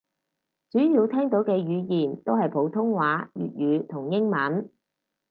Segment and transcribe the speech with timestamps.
[0.71, 4.71] 主要聽到嘅語言都係普通話粵語同英文